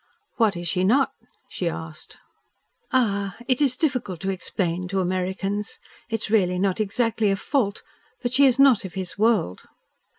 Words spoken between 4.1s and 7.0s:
to explain to Americans. It is really not